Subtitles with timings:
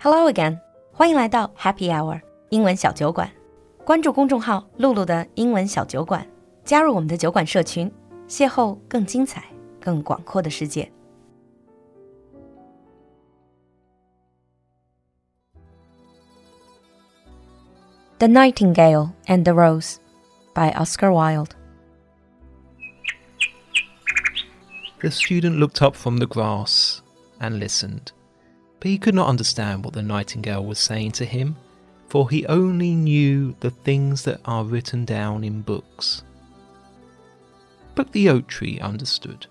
[0.00, 0.60] Hello again，
[0.92, 3.30] 欢迎来到 Happy Hour 英文小酒馆。
[3.84, 6.26] 关注公众号“露露的英文小酒馆”，
[6.64, 7.90] 加入我们的酒馆社群，
[8.28, 9.44] 邂逅更精彩、
[9.80, 10.90] 更广阔的世界。
[18.18, 19.96] The Nightingale and the Rose
[20.54, 21.50] by Oscar Wilde.
[25.00, 27.00] The student looked up from the grass
[27.38, 28.12] and listened
[28.81, 31.55] but he could not understand what the nightingale was saying to him,
[32.07, 36.23] for he only knew the things that are written down in books.
[37.93, 39.45] But the oak tree understood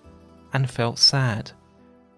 [0.51, 1.51] and felt sad,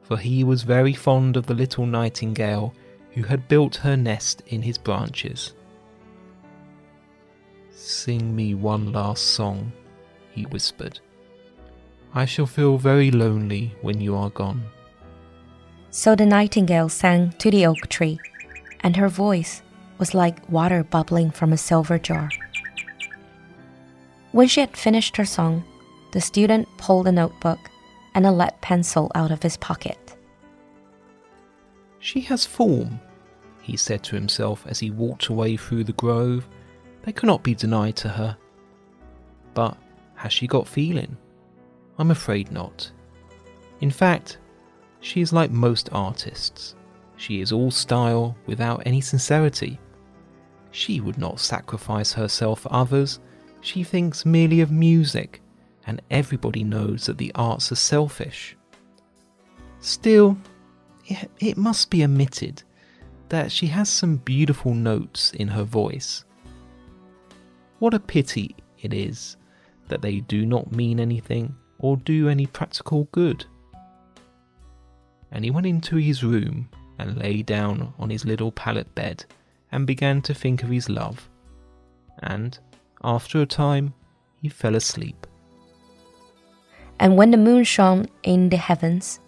[0.02, 2.74] for he was very fond of the little nightingale
[3.12, 5.54] who had built her nest in his branches.
[7.70, 9.72] Sing me one last song,
[10.32, 11.00] he whispered.
[12.12, 14.64] I shall feel very lonely when you are gone.
[15.96, 18.20] So the nightingale sang to the oak tree,
[18.80, 19.62] and her voice
[20.00, 22.32] was like water bubbling from a silver jar.
[24.32, 25.64] When she had finished her song,
[26.12, 27.60] the student pulled a notebook
[28.16, 30.16] and a lead pencil out of his pocket.
[32.00, 33.00] She has form,
[33.62, 36.50] he said to himself as he walked away through the grove.
[37.04, 38.36] They cannot be denied to her.
[39.54, 39.78] But
[40.16, 41.18] has she got feeling?
[42.00, 42.92] I'm afraid not.
[43.80, 44.40] In fact,
[45.04, 46.76] she is like most artists.
[47.18, 49.78] She is all style without any sincerity.
[50.72, 53.20] She would not sacrifice herself for others.
[53.60, 55.42] She thinks merely of music,
[55.86, 58.56] and everybody knows that the arts are selfish.
[59.82, 60.38] Still,
[61.40, 62.64] it, must be admitted
[63.28, 66.24] that she has some beautiful notes in her voice.
[67.80, 69.36] What a pity it is
[69.90, 73.46] that they do not mean anything or do any practical good
[75.34, 79.26] and he went into his room and lay down on his little pallet bed
[79.72, 81.28] and began to think of his love.
[82.20, 82.58] And
[83.04, 83.94] after a time,
[84.42, 85.28] he fell asleep.
[87.00, 89.20] And when the moon shone in the heavens,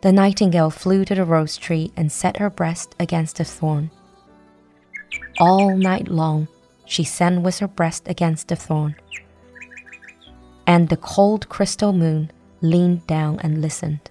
[0.00, 3.90] the nightingale flew to the rose tree and set her breast against the thorn.
[5.40, 6.46] All night long,
[6.86, 8.94] she sang with her breast against the thorn.
[10.66, 12.30] And the cold crystal moon
[12.62, 14.09] leaned down and listened.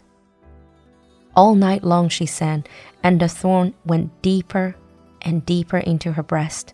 [1.39, 2.65] All night long she sang,
[3.01, 4.75] and the thorn went deeper
[5.21, 6.73] and deeper into her breast,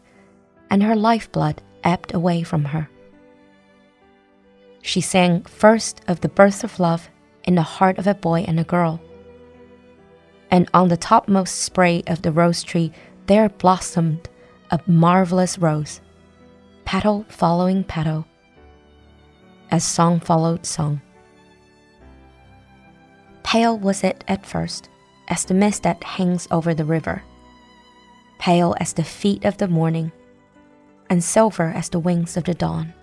[0.71, 2.89] and her lifeblood ebbed away from her.
[4.81, 7.11] She sang first of the birth of love
[7.43, 8.99] in the heart of a boy and a girl.
[10.49, 12.91] And on the topmost spray of the rose tree
[13.27, 14.27] there blossomed
[14.71, 16.01] a marvelous rose,
[16.85, 18.25] petal following petal,
[19.69, 21.01] as song followed song.
[23.55, 24.89] Pale was it at first,
[25.29, 27.23] as the mist that hangs over the river,
[28.37, 30.11] pale as the feet of the morning,
[31.09, 32.93] and silver as the wings of the dawn.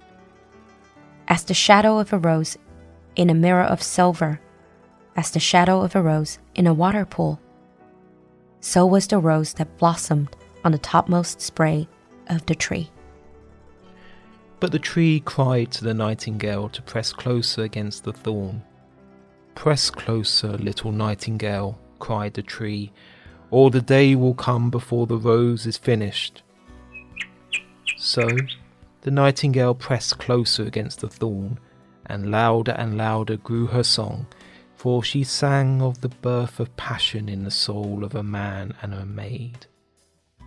[1.26, 2.58] As the shadow of a rose
[3.16, 4.42] in a mirror of silver,
[5.16, 7.40] as the shadow of a rose in a water pool,
[8.60, 11.88] so was the rose that blossomed on the topmost spray
[12.26, 12.90] of the tree.
[14.60, 18.64] But the tree cried to the nightingale to press closer against the thorn
[19.54, 22.92] Press closer, little nightingale, cried the tree,
[23.50, 26.42] or the day will come before the rose is finished.
[27.96, 28.26] So
[29.02, 31.58] the nightingale pressed closer against the thorn,
[32.06, 34.26] and louder and louder grew her song,
[34.74, 38.94] for she sang of the birth of passion in the soul of a man and
[38.94, 39.66] a maid.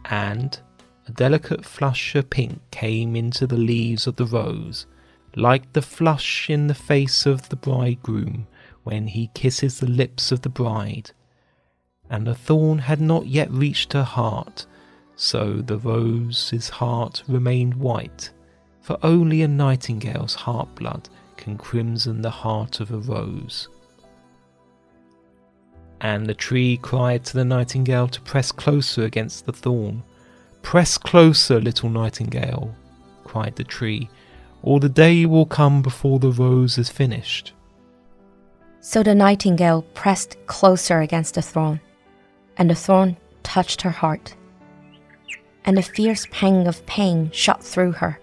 [0.06, 0.60] And
[1.08, 4.88] a delicate flush of pink came into the leaves of the rose,
[5.36, 8.48] like the flush in the face of the bridegroom
[8.86, 11.12] when he kisses the lips of the bride.
[12.10, 14.68] And the thorn had not yet reached her heart,
[15.16, 18.30] so the rose's heart remained white,
[18.82, 23.68] for only a nightingale's heart blood can crimson the heart of a rose.
[26.00, 30.04] And the tree cried to the nightingale to press closer against the thorn.
[30.62, 32.76] Press closer, little nightingale,
[33.24, 34.10] cried the tree,
[34.62, 37.54] or the day will come before the rose is finished.
[38.88, 41.82] So the nightingale pressed closer against the thorn,
[42.56, 44.36] and the thorn touched her heart.
[45.66, 48.20] And a fierce pang of pain shot through her.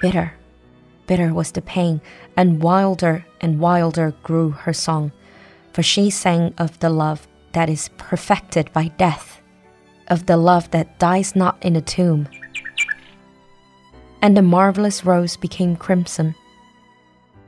[0.00, 0.34] Bitter,
[1.06, 2.00] bitter was the pain,
[2.36, 5.12] and wilder and wilder grew her song,
[5.72, 9.40] for she sang of the love that is perfected by death,
[10.08, 12.28] of the love that dies not in a tomb.
[14.20, 16.34] And the marvelous rose became crimson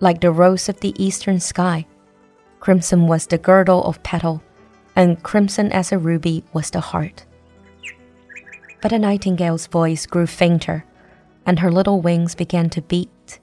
[0.03, 1.87] like the rose of the eastern sky.
[2.59, 4.43] Crimson was the girdle of petal,
[4.97, 7.25] and crimson as a ruby was the heart.
[8.83, 10.85] But the nightingale's voice grew fainter,
[11.47, 13.39] and her little wings began to beat,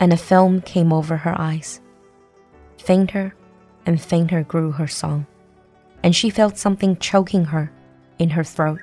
[0.00, 1.80] and a film came over her eyes.
[2.78, 3.34] Fainter
[3.86, 5.24] and fainter grew her song,
[6.02, 7.70] and she felt something choking her
[8.18, 8.80] in her throat.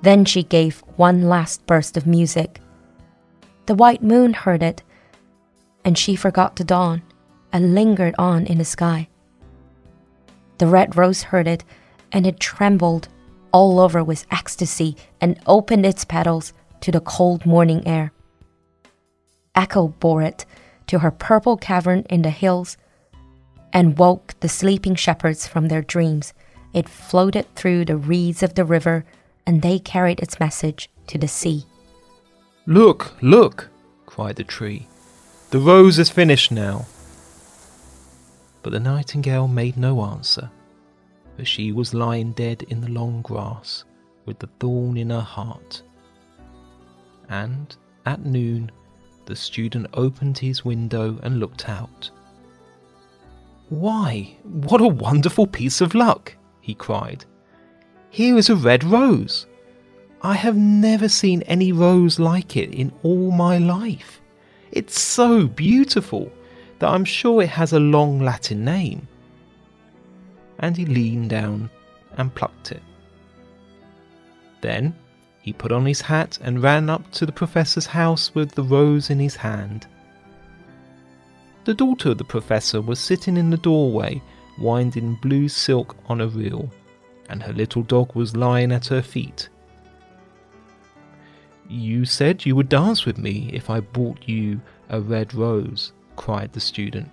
[0.00, 2.60] Then she gave one last burst of music.
[3.66, 4.82] The white moon heard it,
[5.84, 7.02] and she forgot the dawn
[7.52, 9.08] and lingered on in the sky.
[10.58, 11.64] The red rose heard it,
[12.12, 13.08] and it trembled
[13.52, 18.12] all over with ecstasy and opened its petals to the cold morning air.
[19.54, 20.44] Echo bore it
[20.86, 22.76] to her purple cavern in the hills
[23.72, 26.32] and woke the sleeping shepherds from their dreams.
[26.72, 29.04] It floated through the reeds of the river,
[29.46, 31.64] and they carried its message to the sea.
[32.66, 33.68] Look, look,
[34.06, 34.86] cried the tree.
[35.50, 36.84] The rose is finished now.
[38.62, 40.50] But the nightingale made no answer,
[41.36, 43.84] for she was lying dead in the long grass
[44.26, 45.82] with the thorn in her heart.
[47.30, 47.74] And
[48.04, 48.70] at noon,
[49.24, 52.10] the student opened his window and looked out.
[53.70, 56.36] Why, what a wonderful piece of luck!
[56.60, 57.24] he cried.
[58.10, 59.46] Here is a red rose.
[60.20, 64.20] I have never seen any rose like it in all my life.
[64.72, 66.30] It's so beautiful
[66.78, 69.08] that I'm sure it has a long Latin name.
[70.58, 71.70] And he leaned down
[72.16, 72.82] and plucked it.
[74.60, 74.94] Then
[75.40, 79.10] he put on his hat and ran up to the professor's house with the rose
[79.10, 79.86] in his hand.
[81.64, 84.22] The daughter of the professor was sitting in the doorway,
[84.58, 86.70] winding blue silk on a reel,
[87.28, 89.48] and her little dog was lying at her feet.
[91.68, 96.52] You said you would dance with me if I brought you a red rose, cried
[96.52, 97.10] the student.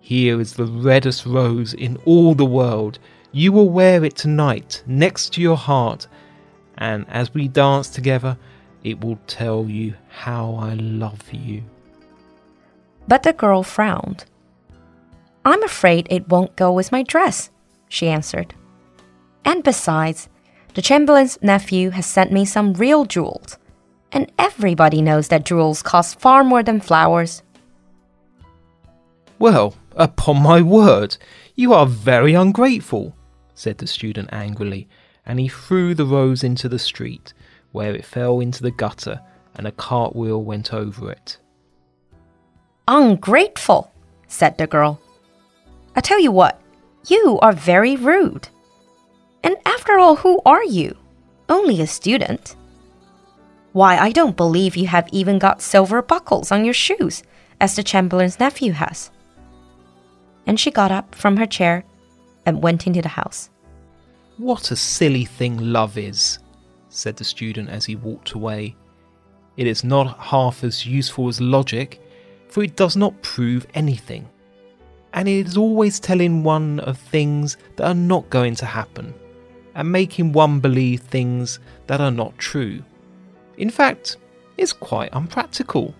[0.00, 2.98] Here is the reddest rose in all the world.
[3.30, 6.08] You will wear it tonight next to your heart,
[6.78, 8.36] and as we dance together,
[8.82, 11.62] it will tell you how I love you.
[13.06, 14.24] But the girl frowned.
[15.44, 17.50] I'm afraid it won't go with my dress,
[17.88, 18.54] she answered.
[19.44, 20.28] And besides,
[20.74, 23.58] the Chamberlain's nephew has sent me some real jewels,
[24.10, 27.42] and everybody knows that jewels cost far more than flowers.
[29.38, 31.16] Well, upon my word,
[31.54, 33.14] you are very ungrateful,
[33.54, 34.88] said the student angrily,
[35.26, 37.32] and he threw the rose into the street,
[37.72, 39.20] where it fell into the gutter
[39.54, 41.38] and a cartwheel went over it.
[42.88, 43.92] Ungrateful,
[44.28, 45.00] said the girl.
[45.94, 46.60] I tell you what,
[47.06, 48.48] you are very rude.
[49.42, 50.96] And after all, who are you?
[51.48, 52.56] Only a student.
[53.72, 57.22] Why, I don't believe you have even got silver buckles on your shoes,
[57.60, 59.10] as the Chamberlain's nephew has.
[60.46, 61.84] And she got up from her chair
[62.44, 63.50] and went into the house.
[64.36, 66.38] What a silly thing love is,
[66.88, 68.76] said the student as he walked away.
[69.56, 72.00] It is not half as useful as logic,
[72.48, 74.28] for it does not prove anything.
[75.14, 79.14] And it is always telling one of things that are not going to happen,
[79.75, 82.81] and making one believe things that are not true.
[83.57, 84.17] In fact,
[84.57, 85.93] it's quite unpractical.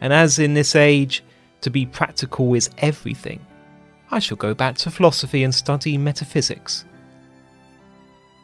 [0.00, 1.22] And as in this age,
[1.60, 3.40] to be practical is everything,
[4.10, 6.84] I shall go back to philosophy and study metaphysics.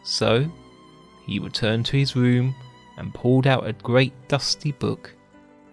[0.03, 0.51] So,
[1.27, 2.55] he returned to his room
[2.97, 5.15] and pulled out a great dusty book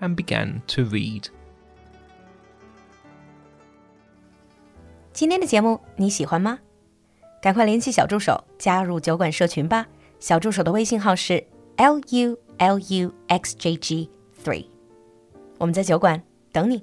[0.02, 1.30] and began to read.
[5.14, 6.60] 今天的节目你喜欢吗？
[7.43, 9.85] 赶快联系小助手加入酒馆社群吧。
[10.21, 11.45] 小助手的微信号是
[11.75, 14.09] l u l u x j g
[14.45, 14.65] three，
[15.59, 16.23] 我们在酒馆
[16.53, 16.81] 等你。